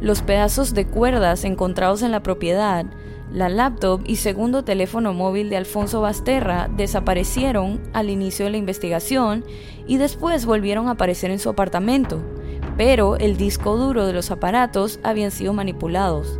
los 0.00 0.22
pedazos 0.22 0.72
de 0.72 0.86
cuerdas 0.86 1.44
encontrados 1.44 2.02
en 2.02 2.12
la 2.12 2.22
propiedad, 2.22 2.86
la 3.32 3.48
laptop 3.48 4.02
y 4.06 4.16
segundo 4.16 4.62
teléfono 4.62 5.12
móvil 5.12 5.50
de 5.50 5.56
Alfonso 5.56 6.00
Basterra 6.00 6.70
desaparecieron 6.76 7.80
al 7.92 8.08
inicio 8.08 8.44
de 8.44 8.52
la 8.52 8.56
investigación 8.58 9.44
y 9.88 9.96
después 9.96 10.46
volvieron 10.46 10.86
a 10.86 10.92
aparecer 10.92 11.32
en 11.32 11.40
su 11.40 11.48
apartamento, 11.48 12.22
pero 12.76 13.16
el 13.16 13.36
disco 13.36 13.76
duro 13.76 14.06
de 14.06 14.12
los 14.12 14.30
aparatos 14.30 15.00
habían 15.02 15.32
sido 15.32 15.52
manipulados. 15.52 16.38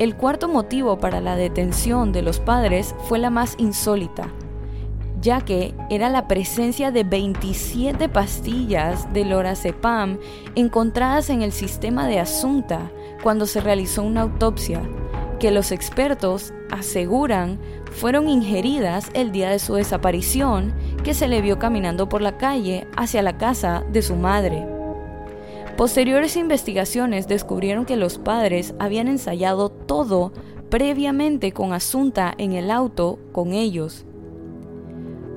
El 0.00 0.16
cuarto 0.16 0.48
motivo 0.48 0.98
para 0.98 1.20
la 1.20 1.36
detención 1.36 2.10
de 2.10 2.22
los 2.22 2.40
padres 2.40 2.92
fue 3.04 3.20
la 3.20 3.30
más 3.30 3.54
insólita, 3.58 4.32
ya 5.20 5.42
que 5.42 5.74
era 5.90 6.08
la 6.08 6.28
presencia 6.28 6.90
de 6.90 7.04
27 7.04 8.08
pastillas 8.08 9.12
de 9.12 9.24
lorazepam 9.24 10.18
encontradas 10.54 11.30
en 11.30 11.42
el 11.42 11.52
sistema 11.52 12.06
de 12.06 12.18
Asunta 12.18 12.90
cuando 13.22 13.46
se 13.46 13.60
realizó 13.60 14.02
una 14.02 14.22
autopsia, 14.22 14.82
que 15.38 15.50
los 15.50 15.72
expertos 15.72 16.52
aseguran 16.70 17.58
fueron 17.90 18.28
ingeridas 18.28 19.10
el 19.14 19.32
día 19.32 19.50
de 19.50 19.58
su 19.58 19.74
desaparición, 19.74 20.74
que 21.04 21.14
se 21.14 21.28
le 21.28 21.42
vio 21.42 21.58
caminando 21.58 22.08
por 22.08 22.22
la 22.22 22.38
calle 22.38 22.86
hacia 22.96 23.22
la 23.22 23.36
casa 23.36 23.84
de 23.90 24.02
su 24.02 24.16
madre. 24.16 24.66
Posteriores 25.76 26.36
investigaciones 26.36 27.26
descubrieron 27.26 27.86
que 27.86 27.96
los 27.96 28.18
padres 28.18 28.74
habían 28.78 29.08
ensayado 29.08 29.70
todo 29.70 30.32
previamente 30.68 31.52
con 31.52 31.72
Asunta 31.72 32.34
en 32.38 32.52
el 32.52 32.70
auto 32.70 33.18
con 33.32 33.52
ellos. 33.52 34.04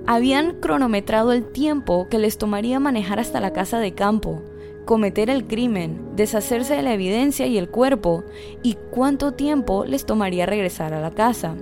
Habían 0.06 0.60
cronometrado 0.60 1.32
el 1.32 1.46
tiempo 1.46 2.08
que 2.10 2.20
les 2.20 2.38
tomaría 2.38 2.80
manejar 2.80 3.20
hasta 3.20 3.40
la 3.40 3.54
casa 3.54 3.80
de 3.80 3.94
campo, 3.94 4.42
cometer 4.86 5.30
el 5.30 5.48
crimen, 5.48 6.10
deshacerse 6.16 6.76
de 6.76 6.82
la 6.82 6.94
evidencia 6.94 7.48
y 7.48 7.58
el 7.58 7.70
cuerpo, 7.70 8.26
y 8.64 8.76
cuánto 8.92 9.32
tiempo 9.32 9.86
les 9.86 10.06
tomaría 10.06 10.46
regresar 10.46 10.94
a 10.94 11.00
la 11.00 11.12
casa. 11.12 11.56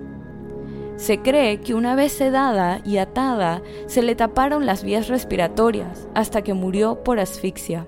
Se 0.96 1.20
cree 1.20 1.62
que 1.62 1.76
una 1.76 1.96
vez 1.96 2.14
sedada 2.14 2.82
y 2.84 2.98
atada, 2.98 3.62
se 3.86 4.02
le 4.02 4.16
taparon 4.16 4.66
las 4.66 4.84
vías 4.84 5.08
respiratorias 5.08 6.08
hasta 6.16 6.42
que 6.42 6.56
murió 6.56 7.04
por 7.04 7.20
asfixia. 7.20 7.88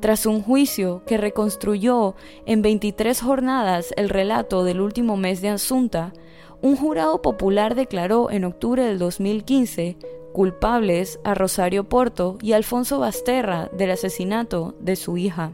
Tras 0.00 0.24
un 0.24 0.42
juicio 0.42 1.02
que 1.06 1.18
reconstruyó 1.18 2.14
en 2.46 2.62
23 2.62 3.20
jornadas 3.20 3.92
el 3.98 4.08
relato 4.08 4.64
del 4.64 4.80
último 4.80 5.18
mes 5.18 5.42
de 5.42 5.50
Asunta, 5.50 6.14
un 6.62 6.76
jurado 6.76 7.22
popular 7.22 7.74
declaró 7.74 8.30
en 8.30 8.44
octubre 8.44 8.84
del 8.84 8.98
2015 8.98 9.96
culpables 10.32 11.18
a 11.24 11.34
Rosario 11.34 11.84
Porto 11.84 12.38
y 12.42 12.52
Alfonso 12.52 12.98
Basterra 12.98 13.68
del 13.72 13.90
asesinato 13.90 14.74
de 14.80 14.96
su 14.96 15.16
hija. 15.16 15.52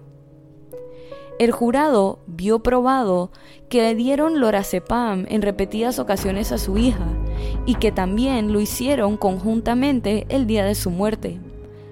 El 1.39 1.53
jurado 1.53 2.21
vio 2.27 2.61
probado 2.61 3.31
que 3.69 3.83
le 3.83 3.95
dieron 3.95 4.41
lorazepam 4.41 5.27
en 5.29 5.43
repetidas 5.43 5.99
ocasiones 5.99 6.51
a 6.51 6.59
su 6.59 6.79
hija 6.79 7.07
y 7.67 7.75
que 7.75 7.93
también 7.93 8.53
lo 8.53 8.61
hicieron 8.61 9.17
conjuntamente 9.17 10.27
el 10.29 10.47
día 10.47 10.65
de 10.65 10.75
su 10.75 10.91
muerte. 10.91 11.39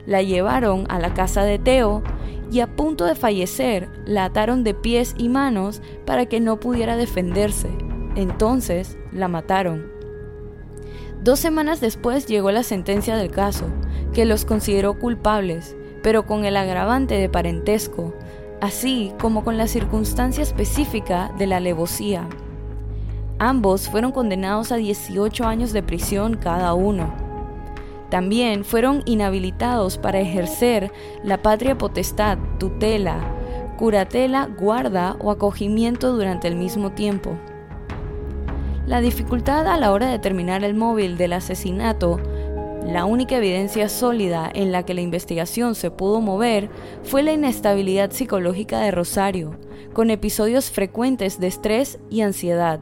La 0.06 0.22
llevaron 0.22 0.86
a 0.88 0.98
la 0.98 1.14
casa 1.14 1.44
de 1.44 1.58
Teo 1.58 2.02
y 2.50 2.60
a 2.60 2.74
punto 2.74 3.04
de 3.04 3.14
fallecer 3.14 3.88
la 4.06 4.24
ataron 4.24 4.64
de 4.64 4.74
pies 4.74 5.14
y 5.18 5.28
manos 5.28 5.82
para 6.06 6.26
que 6.26 6.40
no 6.40 6.58
pudiera 6.58 6.96
defenderse. 6.96 7.68
Entonces 8.16 8.96
la 9.12 9.28
mataron. 9.28 9.92
Dos 11.22 11.40
semanas 11.40 11.80
después 11.80 12.26
llegó 12.26 12.50
la 12.50 12.62
sentencia 12.62 13.16
del 13.16 13.30
caso, 13.30 13.64
que 14.12 14.26
los 14.26 14.44
consideró 14.44 14.98
culpables, 14.98 15.74
pero 16.02 16.26
con 16.26 16.44
el 16.44 16.56
agravante 16.56 17.14
de 17.14 17.28
parentesco, 17.28 18.12
así 18.60 19.12
como 19.18 19.42
con 19.42 19.56
la 19.56 19.66
circunstancia 19.66 20.42
específica 20.42 21.32
de 21.38 21.46
la 21.46 21.56
alevosía. 21.56 22.28
Ambos 23.38 23.88
fueron 23.88 24.12
condenados 24.12 24.70
a 24.70 24.76
18 24.76 25.44
años 25.44 25.72
de 25.72 25.82
prisión 25.82 26.36
cada 26.36 26.74
uno. 26.74 27.12
También 28.10 28.64
fueron 28.64 29.02
inhabilitados 29.06 29.98
para 29.98 30.20
ejercer 30.20 30.92
la 31.24 31.42
patria 31.42 31.76
potestad, 31.76 32.38
tutela, 32.58 33.16
curatela, 33.76 34.46
guarda 34.46 35.16
o 35.20 35.30
acogimiento 35.30 36.12
durante 36.12 36.46
el 36.46 36.54
mismo 36.54 36.92
tiempo. 36.92 37.36
La 38.86 39.00
dificultad 39.00 39.66
a 39.66 39.78
la 39.78 39.92
hora 39.92 40.06
de 40.06 40.12
determinar 40.12 40.62
el 40.62 40.74
móvil 40.74 41.16
del 41.16 41.32
asesinato, 41.32 42.20
la 42.86 43.06
única 43.06 43.38
evidencia 43.38 43.88
sólida 43.88 44.50
en 44.54 44.72
la 44.72 44.84
que 44.84 44.92
la 44.92 45.00
investigación 45.00 45.74
se 45.74 45.90
pudo 45.90 46.20
mover 46.20 46.68
fue 47.02 47.22
la 47.22 47.32
inestabilidad 47.32 48.10
psicológica 48.10 48.80
de 48.80 48.90
Rosario, 48.90 49.56
con 49.94 50.10
episodios 50.10 50.70
frecuentes 50.70 51.40
de 51.40 51.46
estrés 51.46 51.98
y 52.10 52.20
ansiedad. 52.20 52.78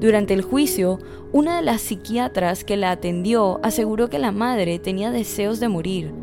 Durante 0.00 0.32
el 0.32 0.42
juicio, 0.42 1.00
una 1.32 1.56
de 1.56 1.62
las 1.62 1.80
psiquiatras 1.80 2.62
que 2.62 2.76
la 2.76 2.92
atendió 2.92 3.58
aseguró 3.64 4.08
que 4.08 4.20
la 4.20 4.30
madre 4.30 4.78
tenía 4.78 5.10
deseos 5.10 5.58
de 5.58 5.68
morir, 5.68 6.14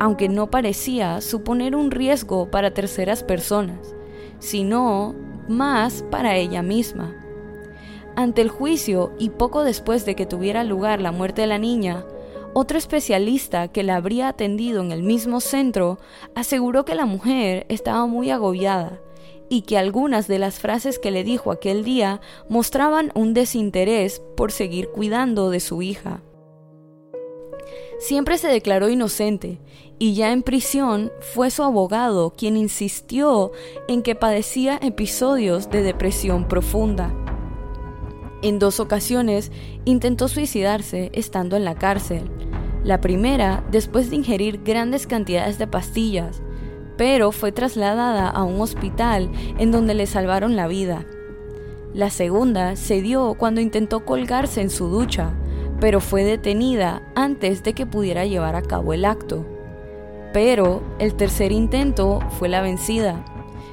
aunque 0.00 0.30
no 0.30 0.50
parecía 0.50 1.20
suponer 1.20 1.76
un 1.76 1.90
riesgo 1.90 2.50
para 2.50 2.72
terceras 2.72 3.22
personas, 3.22 3.94
sino 4.38 5.14
más 5.46 6.02
para 6.10 6.36
ella 6.36 6.62
misma. 6.62 7.27
Ante 8.18 8.42
el 8.42 8.48
juicio 8.48 9.12
y 9.20 9.30
poco 9.30 9.62
después 9.62 10.04
de 10.04 10.16
que 10.16 10.26
tuviera 10.26 10.64
lugar 10.64 11.00
la 11.00 11.12
muerte 11.12 11.42
de 11.42 11.46
la 11.46 11.58
niña, 11.58 12.04
otro 12.52 12.76
especialista 12.76 13.68
que 13.68 13.84
la 13.84 13.94
habría 13.94 14.26
atendido 14.26 14.82
en 14.82 14.90
el 14.90 15.04
mismo 15.04 15.38
centro 15.38 16.00
aseguró 16.34 16.84
que 16.84 16.96
la 16.96 17.06
mujer 17.06 17.64
estaba 17.68 18.06
muy 18.06 18.30
agobiada 18.30 19.00
y 19.48 19.62
que 19.62 19.78
algunas 19.78 20.26
de 20.26 20.40
las 20.40 20.58
frases 20.58 20.98
que 20.98 21.12
le 21.12 21.22
dijo 21.22 21.52
aquel 21.52 21.84
día 21.84 22.20
mostraban 22.48 23.12
un 23.14 23.34
desinterés 23.34 24.20
por 24.36 24.50
seguir 24.50 24.88
cuidando 24.88 25.50
de 25.50 25.60
su 25.60 25.80
hija. 25.80 26.20
Siempre 28.00 28.36
se 28.36 28.48
declaró 28.48 28.88
inocente 28.88 29.60
y 30.00 30.14
ya 30.14 30.32
en 30.32 30.42
prisión 30.42 31.12
fue 31.20 31.52
su 31.52 31.62
abogado 31.62 32.32
quien 32.36 32.56
insistió 32.56 33.52
en 33.86 34.02
que 34.02 34.16
padecía 34.16 34.76
episodios 34.82 35.70
de 35.70 35.84
depresión 35.84 36.48
profunda. 36.48 37.14
En 38.40 38.58
dos 38.60 38.78
ocasiones 38.78 39.50
intentó 39.84 40.28
suicidarse 40.28 41.10
estando 41.12 41.56
en 41.56 41.64
la 41.64 41.74
cárcel. 41.74 42.30
La 42.84 43.00
primera 43.00 43.64
después 43.72 44.10
de 44.10 44.16
ingerir 44.16 44.62
grandes 44.62 45.08
cantidades 45.08 45.58
de 45.58 45.66
pastillas, 45.66 46.40
pero 46.96 47.32
fue 47.32 47.50
trasladada 47.50 48.28
a 48.28 48.44
un 48.44 48.60
hospital 48.60 49.30
en 49.58 49.72
donde 49.72 49.94
le 49.94 50.06
salvaron 50.06 50.54
la 50.54 50.68
vida. 50.68 51.04
La 51.94 52.10
segunda 52.10 52.76
se 52.76 53.02
dio 53.02 53.34
cuando 53.34 53.60
intentó 53.60 54.04
colgarse 54.04 54.60
en 54.60 54.70
su 54.70 54.88
ducha, 54.88 55.32
pero 55.80 56.00
fue 56.00 56.22
detenida 56.22 57.02
antes 57.16 57.62
de 57.64 57.72
que 57.72 57.86
pudiera 57.86 58.24
llevar 58.24 58.54
a 58.54 58.62
cabo 58.62 58.92
el 58.92 59.04
acto. 59.04 59.46
Pero 60.32 60.82
el 60.98 61.14
tercer 61.14 61.50
intento 61.50 62.20
fue 62.38 62.48
la 62.48 62.60
vencida, 62.60 63.24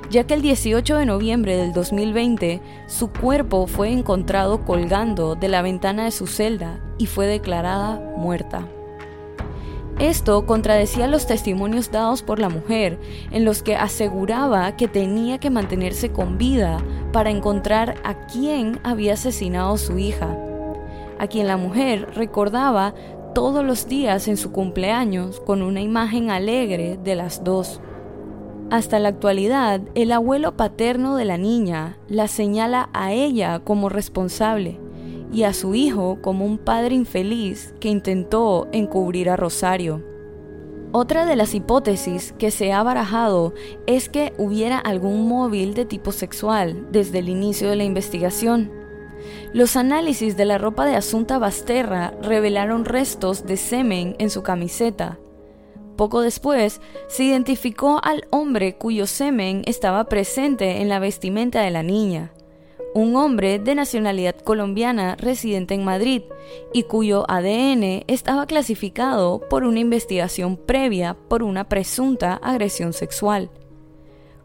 ya 0.10 0.26
que 0.26 0.34
el 0.34 0.42
18 0.42 0.98
de 0.98 1.06
noviembre 1.06 1.58
del 1.58 1.74
2020 1.74 2.62
su 2.88 3.12
cuerpo 3.12 3.68
fue 3.68 3.92
encontrado 3.92 4.66
colgando 4.66 5.36
de 5.36 5.48
la 5.48 5.62
ventana 5.62 6.06
de 6.06 6.12
su 6.12 6.28
celda 6.28 6.80
y 6.98 7.06
fue 7.06 7.28
declarada 7.28 8.00
muerta. 8.18 8.68
Esto 10.00 10.46
contradecía 10.46 11.08
los 11.08 11.26
testimonios 11.26 11.90
dados 11.90 12.22
por 12.22 12.40
la 12.40 12.50
mujer, 12.50 13.00
en 13.32 13.46
los 13.46 13.64
que 13.64 13.78
aseguraba 13.78 14.76
que 14.76 14.90
tenía 14.90 15.38
que 15.40 15.50
mantenerse 15.50 16.12
con 16.12 16.38
vida 16.38 16.80
para 17.14 17.30
encontrar 17.30 17.96
a 18.04 18.28
quien 18.28 18.80
había 18.84 19.14
asesinado 19.14 19.76
a 19.76 19.78
su 19.78 19.98
hija 19.98 20.36
a 21.20 21.28
quien 21.28 21.48
la 21.48 21.58
mujer 21.58 22.10
recordaba 22.16 22.94
todos 23.34 23.64
los 23.64 23.88
días 23.88 24.28
en 24.28 24.38
su 24.38 24.52
cumpleaños 24.52 25.40
con 25.42 25.62
una 25.62 25.82
imagen 25.82 26.30
alegre 26.30 26.98
de 27.04 27.16
las 27.16 27.44
dos. 27.44 27.82
Hasta 28.72 29.00
la 29.00 29.10
actualidad, 29.10 29.82
el 29.94 30.12
abuelo 30.12 30.58
paterno 30.58 31.16
de 31.16 31.26
la 31.26 31.38
niña 31.38 31.98
la 32.08 32.28
señala 32.28 32.90
a 32.94 33.14
ella 33.14 33.60
como 33.60 33.90
responsable 33.90 34.80
y 35.32 35.44
a 35.44 35.54
su 35.54 35.76
hijo 35.76 36.20
como 36.22 36.46
un 36.46 36.58
padre 36.58 36.96
infeliz 36.96 37.74
que 37.80 37.90
intentó 37.90 38.68
encubrir 38.72 39.30
a 39.30 39.36
Rosario. 39.36 40.04
Otra 40.92 41.26
de 41.26 41.36
las 41.36 41.54
hipótesis 41.54 42.34
que 42.40 42.52
se 42.52 42.72
ha 42.72 42.82
barajado 42.82 43.54
es 43.86 44.10
que 44.10 44.34
hubiera 44.38 44.80
algún 44.80 45.28
móvil 45.28 45.74
de 45.74 45.86
tipo 45.86 46.12
sexual 46.12 46.88
desde 46.92 47.20
el 47.20 47.30
inicio 47.30 47.70
de 47.70 47.76
la 47.76 47.84
investigación 47.84 48.72
los 49.54 49.76
análisis 49.76 50.36
de 50.38 50.46
la 50.46 50.58
ropa 50.58 50.86
de 50.86 50.96
Asunta 50.96 51.40
Basterra 51.40 52.14
revelaron 52.22 52.86
restos 52.86 53.46
de 53.46 53.58
semen 53.58 54.16
en 54.20 54.30
su 54.30 54.44
camiseta. 54.44 55.18
Poco 55.96 56.22
después, 56.22 56.82
se 57.08 57.24
identificó 57.24 58.00
al 58.04 58.28
hombre 58.30 58.76
cuyo 58.76 59.08
semen 59.08 59.62
estaba 59.66 60.06
presente 60.06 60.82
en 60.82 60.90
la 60.90 61.00
vestimenta 61.00 61.62
de 61.62 61.72
la 61.72 61.84
niña, 61.84 62.34
un 62.94 63.16
hombre 63.16 63.60
de 63.60 63.76
nacionalidad 63.76 64.36
colombiana 64.36 65.16
residente 65.16 65.74
en 65.74 65.84
Madrid 65.84 66.24
y 66.74 66.84
cuyo 66.84 67.30
ADN 67.30 68.04
estaba 68.08 68.46
clasificado 68.46 69.42
por 69.50 69.64
una 69.64 69.80
investigación 69.80 70.58
previa 70.58 71.16
por 71.28 71.44
una 71.44 71.68
presunta 71.70 72.36
agresión 72.36 72.94
sexual. 72.94 73.50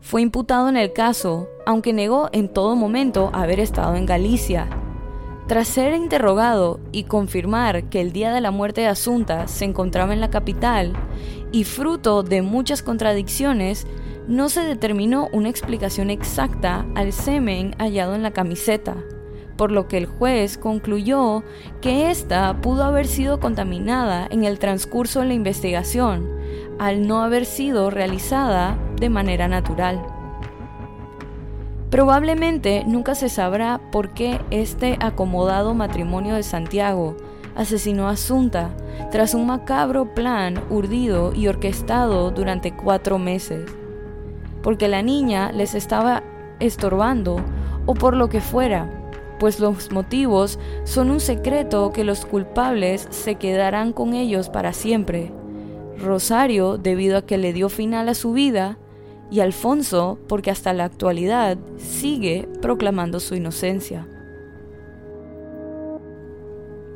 Fue 0.01 0.22
imputado 0.22 0.68
en 0.68 0.77
el 0.77 0.92
caso, 0.92 1.48
aunque 1.66 1.92
negó 1.92 2.29
en 2.33 2.48
todo 2.48 2.75
momento 2.75 3.31
haber 3.33 3.61
estado 3.61 3.96
en 3.96 4.07
Galicia. 4.07 4.68
Tras 5.51 5.67
ser 5.67 5.95
interrogado 5.95 6.79
y 6.93 7.03
confirmar 7.03 7.89
que 7.89 8.01
el 8.01 8.13
día 8.13 8.33
de 8.33 8.41
la 8.41 8.53
muerte 8.53 8.83
de 8.83 8.87
Asunta 8.87 9.49
se 9.49 9.65
encontraba 9.65 10.13
en 10.13 10.21
la 10.21 10.31
capital, 10.31 10.93
y 11.51 11.65
fruto 11.65 12.23
de 12.23 12.41
muchas 12.41 12.85
contradicciones, 12.85 13.85
no 14.29 14.49
se 14.49 14.61
determinó 14.61 15.29
una 15.33 15.49
explicación 15.49 16.09
exacta 16.09 16.87
al 16.95 17.13
semen 17.13 17.75
hallado 17.81 18.15
en 18.15 18.23
la 18.23 18.31
camiseta, 18.31 18.99
por 19.57 19.73
lo 19.73 19.89
que 19.89 19.97
el 19.99 20.07
juez 20.07 20.57
concluyó 20.57 21.43
que 21.81 22.13
ésta 22.13 22.61
pudo 22.61 22.85
haber 22.85 23.09
sido 23.09 23.41
contaminada 23.41 24.29
en 24.31 24.45
el 24.45 24.61
transcurso 24.61 25.19
de 25.19 25.27
la 25.27 25.35
investigación, 25.35 26.31
al 26.79 27.09
no 27.09 27.23
haber 27.23 27.45
sido 27.45 27.91
realizada 27.91 28.79
de 29.01 29.11
manera 29.11 29.49
natural. 29.49 30.19
Probablemente 31.90 32.85
nunca 32.87 33.16
se 33.16 33.29
sabrá 33.29 33.81
por 33.90 34.11
qué 34.11 34.40
este 34.50 34.96
acomodado 35.00 35.74
matrimonio 35.74 36.37
de 36.37 36.44
Santiago 36.44 37.16
asesinó 37.57 38.07
a 38.07 38.12
Asunta 38.12 38.70
tras 39.11 39.35
un 39.35 39.46
macabro 39.46 40.14
plan 40.14 40.62
urdido 40.70 41.35
y 41.35 41.48
orquestado 41.48 42.31
durante 42.31 42.76
cuatro 42.76 43.18
meses. 43.18 43.68
Porque 44.62 44.87
la 44.87 45.03
niña 45.03 45.50
les 45.50 45.74
estaba 45.74 46.22
estorbando 46.61 47.40
o 47.87 47.94
por 47.94 48.14
lo 48.14 48.29
que 48.29 48.40
fuera, 48.40 48.88
pues 49.40 49.59
los 49.59 49.90
motivos 49.90 50.61
son 50.85 51.11
un 51.11 51.18
secreto 51.18 51.92
que 51.92 52.05
los 52.05 52.24
culpables 52.24 53.09
se 53.11 53.35
quedarán 53.35 53.92
con 53.92 54.14
ellos 54.14 54.48
para 54.48 54.72
siempre. 54.72 55.33
Rosario, 55.98 56.79
debido 56.79 57.18
a 57.18 57.22
que 57.22 57.37
le 57.37 57.53
dio 57.53 57.68
final 57.68 58.09
a 58.09 58.14
su 58.14 58.33
vida, 58.33 58.79
y 59.31 59.40
Alfonso 59.40 60.19
porque 60.29 60.51
hasta 60.51 60.73
la 60.73 60.85
actualidad 60.85 61.59
sigue 61.77 62.49
proclamando 62.61 63.21
su 63.21 63.35
inocencia. 63.35 64.07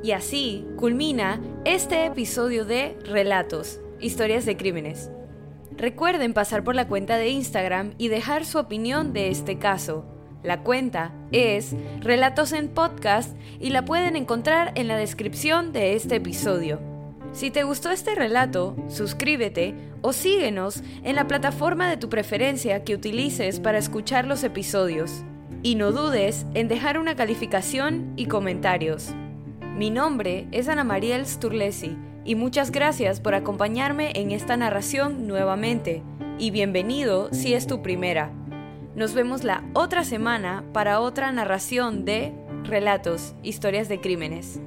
Y 0.03 0.13
así 0.13 0.67
culmina 0.77 1.41
este 1.65 2.05
episodio 2.05 2.67
de 2.67 2.99
Relatos, 3.05 3.81
historias 4.01 4.45
de 4.45 4.57
crímenes. 4.57 5.11
Recuerden 5.77 6.35
pasar 6.35 6.63
por 6.63 6.75
la 6.75 6.89
cuenta 6.89 7.17
de 7.17 7.31
Instagram 7.31 7.95
y 7.97 8.09
dejar 8.09 8.45
su 8.45 8.59
opinión 8.59 9.13
de 9.13 9.31
este 9.31 9.59
caso. 9.59 10.05
La 10.43 10.63
cuenta 10.63 11.15
es 11.33 11.75
Relatos 12.01 12.53
en 12.53 12.69
Podcast 12.69 13.35
y 13.59 13.71
la 13.71 13.87
pueden 13.87 14.15
encontrar 14.15 14.73
en 14.75 14.89
la 14.89 14.99
descripción 14.99 15.73
de 15.73 15.95
este 15.95 16.17
episodio. 16.17 16.94
Si 17.35 17.51
te 17.51 17.65
gustó 17.65 17.91
este 17.91 18.15
relato, 18.15 18.77
suscríbete 18.87 19.75
o 20.03 20.13
síguenos 20.13 20.85
en 21.03 21.17
la 21.17 21.27
plataforma 21.27 21.91
de 21.91 21.97
tu 21.97 22.09
preferencia 22.09 22.85
que 22.85 22.95
utilices 22.95 23.59
para 23.59 23.79
escuchar 23.79 24.25
los 24.25 24.45
episodios. 24.45 25.25
Y 25.65 25.75
no 25.75 25.91
dudes 25.91 26.47
en 26.55 26.69
dejar 26.69 26.97
una 26.97 27.17
calificación 27.17 28.13
y 28.15 28.27
comentarios. 28.27 29.15
Mi 29.77 29.91
nombre 29.91 30.47
es 30.53 30.69
Ana 30.69 30.85
Mariel 30.85 31.27
Sturlesi 31.27 31.97
y 32.25 32.37
muchas 32.37 32.71
gracias 32.71 33.19
por 33.19 33.35
acompañarme 33.35 34.13
en 34.15 34.31
esta 34.31 34.57
narración 34.57 35.27
nuevamente 35.27 36.05
y 36.39 36.53
bienvenido 36.53 37.31
si 37.33 37.53
es 37.53 37.67
tu 37.67 37.83
primera. 37.83 38.31
Nos 38.95 39.13
vemos 39.13 39.43
la 39.43 39.65
otra 39.73 40.05
semana 40.05 40.63
para 40.73 41.01
otra 41.01 41.33
narración 41.33 42.05
de 42.05 42.33
Relatos, 42.63 43.35
Historias 43.43 43.89
de 43.89 44.01
Crímenes. 44.01 44.61